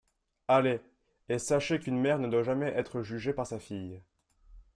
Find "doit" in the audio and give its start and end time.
2.27-2.41